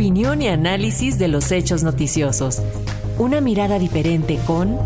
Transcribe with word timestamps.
opinión 0.00 0.40
y 0.40 0.48
análisis 0.48 1.18
de 1.18 1.28
los 1.28 1.52
hechos 1.52 1.82
noticiosos. 1.82 2.62
Una 3.18 3.42
mirada 3.42 3.78
diferente 3.78 4.38
con 4.46 4.78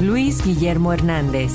Luis 0.00 0.44
Guillermo 0.44 0.92
Hernández. 0.92 1.52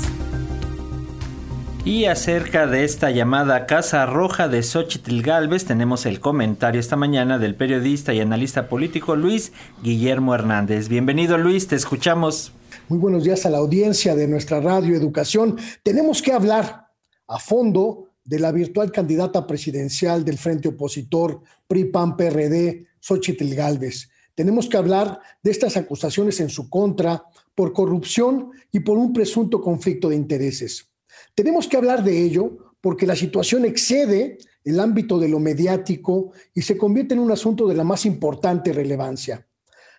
Y 1.84 2.06
acerca 2.06 2.66
de 2.66 2.84
esta 2.84 3.10
llamada 3.10 3.66
Casa 3.66 4.06
Roja 4.06 4.48
de 4.48 4.62
Xochitl 4.62 5.20
Galvez, 5.20 5.66
tenemos 5.66 6.06
el 6.06 6.18
comentario 6.18 6.80
esta 6.80 6.96
mañana 6.96 7.38
del 7.38 7.56
periodista 7.56 8.14
y 8.14 8.20
analista 8.20 8.70
político 8.70 9.14
Luis 9.14 9.52
Guillermo 9.82 10.34
Hernández. 10.34 10.88
Bienvenido 10.88 11.36
Luis, 11.36 11.68
te 11.68 11.76
escuchamos. 11.76 12.54
Muy 12.88 12.98
buenos 12.98 13.24
días 13.24 13.44
a 13.44 13.50
la 13.50 13.58
audiencia 13.58 14.14
de 14.14 14.28
nuestra 14.28 14.62
radio 14.62 14.96
Educación. 14.96 15.58
Tenemos 15.82 16.22
que 16.22 16.32
hablar 16.32 16.88
a 17.26 17.38
fondo 17.38 18.07
de 18.28 18.38
la 18.38 18.52
virtual 18.52 18.92
candidata 18.92 19.46
presidencial 19.46 20.22
del 20.22 20.36
Frente 20.36 20.68
Opositor 20.68 21.40
PRI-PAN-PRD, 21.66 22.86
Xochitl 23.00 23.54
Galvez. 23.54 24.10
Tenemos 24.34 24.68
que 24.68 24.76
hablar 24.76 25.18
de 25.42 25.50
estas 25.50 25.78
acusaciones 25.78 26.38
en 26.40 26.50
su 26.50 26.68
contra 26.68 27.24
por 27.54 27.72
corrupción 27.72 28.50
y 28.70 28.80
por 28.80 28.98
un 28.98 29.14
presunto 29.14 29.62
conflicto 29.62 30.10
de 30.10 30.16
intereses. 30.16 30.90
Tenemos 31.34 31.66
que 31.68 31.78
hablar 31.78 32.04
de 32.04 32.22
ello 32.22 32.74
porque 32.82 33.06
la 33.06 33.16
situación 33.16 33.64
excede 33.64 34.36
el 34.62 34.78
ámbito 34.78 35.18
de 35.18 35.28
lo 35.28 35.40
mediático 35.40 36.32
y 36.52 36.60
se 36.60 36.76
convierte 36.76 37.14
en 37.14 37.20
un 37.20 37.32
asunto 37.32 37.66
de 37.66 37.76
la 37.76 37.84
más 37.84 38.04
importante 38.04 38.74
relevancia. 38.74 39.46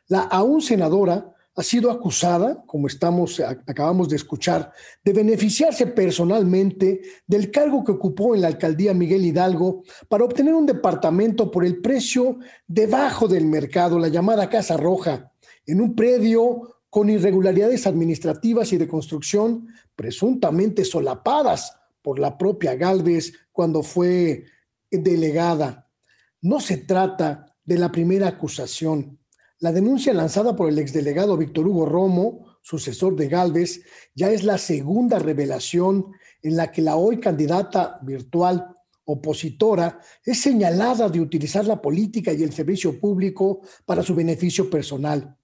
La 0.07 0.21
aún 0.21 0.61
senadora 0.61 1.33
ha 1.59 1.63
sido 1.63 1.91
acusada, 1.91 2.63
como 2.65 2.87
estamos 2.87 3.39
acabamos 3.39 4.07
de 4.07 4.15
escuchar, 4.15 4.71
de 5.03 5.11
beneficiarse 5.11 5.87
personalmente 5.87 7.01
del 7.27 7.51
cargo 7.51 7.83
que 7.83 7.91
ocupó 7.91 8.33
en 8.33 8.41
la 8.41 8.47
alcaldía 8.47 8.93
Miguel 8.93 9.25
Hidalgo 9.25 9.83
para 10.07 10.23
obtener 10.23 10.53
un 10.53 10.65
departamento 10.65 11.51
por 11.51 11.65
el 11.65 11.81
precio 11.81 12.39
debajo 12.65 13.27
del 13.27 13.45
mercado, 13.45 13.99
la 13.99 14.07
llamada 14.07 14.49
Casa 14.49 14.77
Roja, 14.77 15.33
en 15.65 15.81
un 15.81 15.95
predio 15.95 16.77
con 16.89 17.09
irregularidades 17.09 17.85
administrativas 17.85 18.71
y 18.71 18.77
de 18.77 18.87
construcción 18.87 19.67
presuntamente 19.95 20.85
solapadas 20.85 21.75
por 22.01 22.19
la 22.19 22.37
propia 22.37 22.75
Galvez 22.75 23.33
cuando 23.51 23.83
fue 23.83 24.45
delegada. 24.89 25.89
No 26.41 26.61
se 26.61 26.77
trata 26.77 27.53
de 27.65 27.77
la 27.77 27.91
primera 27.91 28.29
acusación. 28.29 29.18
La 29.61 29.73
denuncia 29.73 30.13
lanzada 30.13 30.55
por 30.55 30.69
el 30.69 30.79
exdelegado 30.79 31.35
Víctor 31.35 31.67
Hugo 31.67 31.85
Romo, 31.85 32.45
sucesor 32.61 33.17
de 33.17 33.27
Galvez, 33.27 33.81
ya 34.15 34.31
es 34.31 34.45
la 34.45 34.57
segunda 34.57 35.19
revelación 35.19 36.13
en 36.41 36.55
la 36.55 36.71
que 36.71 36.81
la 36.81 36.95
hoy 36.95 37.19
candidata 37.19 37.99
virtual 38.01 38.73
opositora 39.03 39.99
es 40.23 40.39
señalada 40.39 41.09
de 41.09 41.19
utilizar 41.19 41.65
la 41.65 41.81
política 41.81 42.31
y 42.31 42.41
el 42.41 42.53
servicio 42.53 42.97
público 43.01 43.59
para 43.85 44.01
su 44.01 44.15
beneficio 44.15 44.69
personal. 44.69 45.35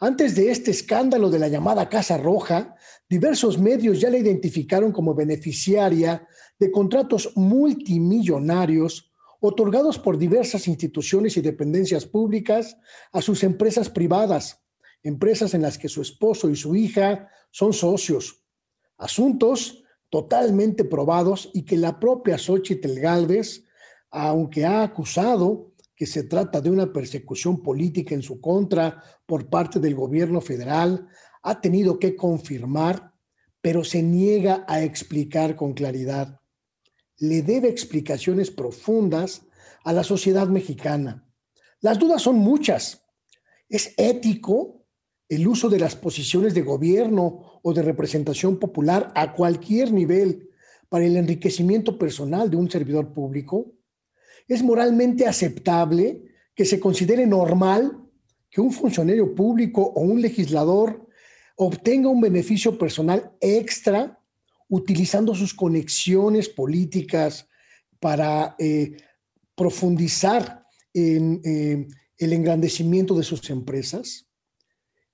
Antes 0.00 0.34
de 0.34 0.50
este 0.50 0.72
escándalo 0.72 1.30
de 1.30 1.38
la 1.38 1.46
llamada 1.46 1.88
Casa 1.88 2.18
Roja, 2.18 2.74
diversos 3.08 3.60
medios 3.60 4.00
ya 4.00 4.10
la 4.10 4.18
identificaron 4.18 4.90
como 4.90 5.14
beneficiaria 5.14 6.26
de 6.58 6.72
contratos 6.72 7.30
multimillonarios 7.36 9.11
otorgados 9.44 9.98
por 9.98 10.18
diversas 10.18 10.68
instituciones 10.68 11.36
y 11.36 11.40
dependencias 11.40 12.06
públicas 12.06 12.76
a 13.10 13.20
sus 13.20 13.42
empresas 13.42 13.90
privadas, 13.90 14.62
empresas 15.02 15.52
en 15.54 15.62
las 15.62 15.78
que 15.78 15.88
su 15.88 16.00
esposo 16.00 16.48
y 16.48 16.54
su 16.54 16.76
hija 16.76 17.28
son 17.50 17.72
socios. 17.72 18.44
Asuntos 18.98 19.82
totalmente 20.08 20.84
probados 20.84 21.50
y 21.54 21.64
que 21.64 21.76
la 21.76 21.98
propia 21.98 22.38
Xochitl 22.38 23.00
Galvez, 23.00 23.64
aunque 24.10 24.64
ha 24.64 24.84
acusado 24.84 25.72
que 25.96 26.06
se 26.06 26.22
trata 26.22 26.60
de 26.60 26.70
una 26.70 26.92
persecución 26.92 27.64
política 27.64 28.14
en 28.14 28.22
su 28.22 28.40
contra 28.40 29.02
por 29.26 29.50
parte 29.50 29.80
del 29.80 29.96
gobierno 29.96 30.40
federal, 30.40 31.08
ha 31.42 31.60
tenido 31.60 31.98
que 31.98 32.14
confirmar, 32.14 33.12
pero 33.60 33.82
se 33.82 34.04
niega 34.04 34.64
a 34.68 34.84
explicar 34.84 35.56
con 35.56 35.72
claridad. 35.72 36.41
Le 37.22 37.40
debe 37.42 37.68
explicaciones 37.68 38.50
profundas 38.50 39.42
a 39.84 39.92
la 39.92 40.02
sociedad 40.02 40.48
mexicana. 40.48 41.24
Las 41.80 42.00
dudas 42.00 42.20
son 42.20 42.34
muchas. 42.34 43.04
¿Es 43.68 43.94
ético 43.96 44.84
el 45.28 45.46
uso 45.46 45.68
de 45.68 45.78
las 45.78 45.94
posiciones 45.94 46.52
de 46.52 46.62
gobierno 46.62 47.60
o 47.62 47.72
de 47.72 47.82
representación 47.82 48.58
popular 48.58 49.12
a 49.14 49.34
cualquier 49.34 49.92
nivel 49.92 50.50
para 50.88 51.04
el 51.04 51.16
enriquecimiento 51.16 51.96
personal 51.96 52.50
de 52.50 52.56
un 52.56 52.68
servidor 52.68 53.12
público? 53.12 53.72
¿Es 54.48 54.64
moralmente 54.64 55.24
aceptable 55.24 56.24
que 56.56 56.64
se 56.64 56.80
considere 56.80 57.24
normal 57.24 58.02
que 58.50 58.60
un 58.60 58.72
funcionario 58.72 59.32
público 59.32 59.80
o 59.94 60.00
un 60.00 60.20
legislador 60.20 61.06
obtenga 61.54 62.08
un 62.08 62.20
beneficio 62.20 62.76
personal 62.76 63.30
extra 63.40 64.18
utilizando 64.72 65.34
sus 65.34 65.52
conexiones 65.52 66.48
políticas 66.48 67.46
para 68.00 68.56
eh, 68.58 68.96
profundizar 69.54 70.64
en 70.94 71.42
eh, 71.44 71.86
el 72.16 72.32
engrandecimiento 72.32 73.14
de 73.14 73.22
sus 73.22 73.50
empresas? 73.50 74.26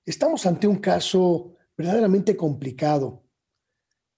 Estamos 0.05 0.45
ante 0.45 0.65
un 0.65 0.77
caso 0.77 1.57
verdaderamente 1.75 2.37
complicado. 2.37 3.25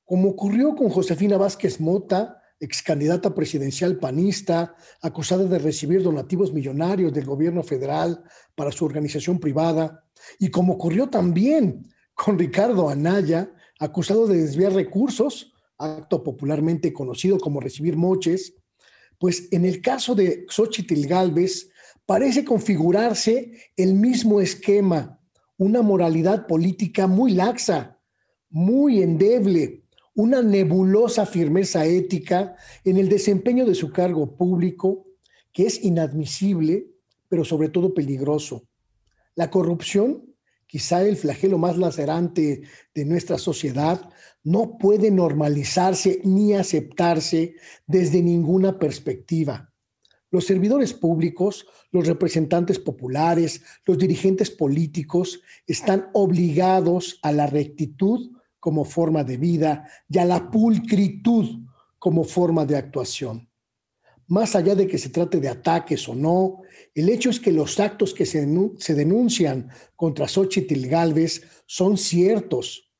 Como 0.06 0.30
ocurrió 0.30 0.76
con 0.76 0.90
Josefina 0.90 1.38
Vázquez 1.38 1.80
Mota, 1.80 2.40
ex 2.60 2.84
candidata 2.84 3.34
presidencial 3.34 3.98
panista, 3.98 4.76
acusada 5.02 5.46
de 5.46 5.58
recibir 5.58 6.04
donativos 6.04 6.54
millonarios 6.54 7.12
del 7.14 7.26
gobierno 7.26 7.64
federal 7.64 8.24
para 8.54 8.72
su 8.72 8.86
organización 8.86 9.40
privada, 9.40 10.06
y 10.38 10.50
como 10.50 10.74
ocurrió 10.74 11.10
también 11.10 11.92
con 12.14 12.38
Ricardo 12.38 12.90
Anaya, 12.90 13.52
acusado 13.82 14.28
de 14.28 14.38
desviar 14.38 14.74
recursos, 14.74 15.54
acto 15.80 16.24
popularmente 16.24 16.94
conocido 16.94 17.40
como 17.40 17.60
recibir 17.60 17.98
moches, 17.98 18.54
pues 19.18 19.48
en 19.52 19.66
el 19.66 19.82
caso 19.82 20.14
de 20.14 20.46
Xochitl 20.48 21.08
Galvez 21.08 21.70
parece 22.06 22.46
configurarse 22.46 23.54
el 23.76 23.96
mismo 23.96 24.40
esquema, 24.40 25.20
una 25.58 25.82
moralidad 25.82 26.46
política 26.46 27.08
muy 27.08 27.34
laxa, 27.34 28.00
muy 28.52 29.02
endeble, 29.02 29.84
una 30.14 30.44
nebulosa 30.44 31.26
firmeza 31.26 31.84
ética 31.84 32.56
en 32.84 32.98
el 32.98 33.10
desempeño 33.10 33.66
de 33.66 33.74
su 33.74 33.92
cargo 33.92 34.38
público 34.38 35.08
que 35.52 35.66
es 35.66 35.84
inadmisible, 35.84 36.88
pero 37.28 37.44
sobre 37.44 37.70
todo 37.70 37.96
peligroso. 37.96 38.68
La 39.34 39.50
corrupción, 39.50 40.31
quizá 40.72 41.04
el 41.04 41.18
flagelo 41.18 41.58
más 41.58 41.78
lacerante 41.78 42.62
de 42.96 43.04
nuestra 43.04 43.38
sociedad, 43.38 44.10
no 44.42 44.78
puede 44.78 45.12
normalizarse 45.12 46.22
ni 46.24 46.54
aceptarse 46.54 47.56
desde 47.86 48.22
ninguna 48.22 48.80
perspectiva. 48.80 49.74
Los 50.30 50.46
servidores 50.46 50.94
públicos, 50.94 51.68
los 51.92 52.08
representantes 52.08 52.80
populares, 52.80 53.62
los 53.86 53.98
dirigentes 53.98 54.50
políticos 54.50 55.42
están 55.68 56.08
obligados 56.14 57.20
a 57.22 57.34
la 57.34 57.48
rectitud 57.48 58.32
como 58.58 58.86
forma 58.86 59.26
de 59.26 59.36
vida 59.36 59.90
y 60.08 60.20
a 60.20 60.26
la 60.26 60.50
pulcritud 60.50 61.66
como 62.00 62.24
forma 62.24 62.66
de 62.66 62.78
actuación. 62.78 63.51
Más 64.32 64.56
allá 64.56 64.76
de 64.76 64.88
que 64.88 64.98
se 64.98 65.10
trate 65.10 65.42
de 65.42 65.50
ataques 65.50 66.08
o 66.08 66.16
no, 66.16 66.62
el 66.96 67.10
hecho 67.10 67.30
es 67.30 67.38
que 67.38 67.52
los 67.52 67.82
actos 67.82 68.14
que 68.14 68.26
se, 68.26 68.46
denuncian 68.96 69.68
contra 69.98 70.26
Xochitl 70.26 70.88
Galvez 70.88 71.42
son 71.66 71.98
ciertos 71.98 72.94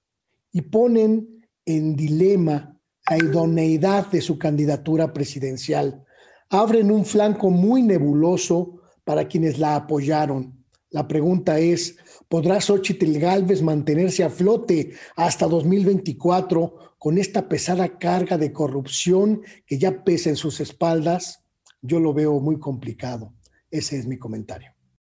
y 0.52 0.64
ponen 0.64 1.48
en 1.66 1.96
dilema 1.96 2.78
la 3.10 3.18
idoneidad 3.18 4.12
de 4.12 4.20
su 4.20 4.38
candidatura 4.38 5.14
presidencial. 5.14 6.04
Abren 6.50 6.92
un 6.92 7.06
flanco 7.06 7.50
muy 7.50 7.82
nebuloso 7.82 8.82
para 9.06 9.26
quienes 9.30 9.58
la 9.58 9.78
apoyaron 9.78 10.62
la 10.92 11.08
pregunta 11.08 11.58
es, 11.58 11.96
¿podrá 12.28 12.60
Xochitl 12.60 13.18
Galvez 13.18 13.62
mantenerse 13.62 14.26
a 14.26 14.30
flote 14.30 14.92
hasta 15.16 15.48
2024 15.48 16.91
con 17.02 17.18
esta 17.18 17.50
pesada 17.50 17.98
carga 17.98 18.38
de 18.38 18.54
corrupción 18.54 19.42
que 19.66 19.80
ya 19.80 20.04
pesa 20.04 20.30
en 20.30 20.36
sus 20.36 20.60
espaldas? 20.60 21.44
Yo 21.82 22.00
lo 22.00 22.14
veo 22.14 22.40
muy 22.40 22.60
complicado. 22.60 23.34
Ese 23.72 23.98
es 23.98 24.06
mi 24.06 24.20
comentario. 24.20 24.71